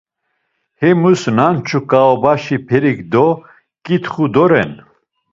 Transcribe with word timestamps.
Hemus 0.79 1.21
nanç̌u 1.35 1.79
ǩaobaşi 1.89 2.57
perik 2.67 2.99
do 3.11 3.25
ǩitxu 3.85 4.25
doren. 4.33 4.71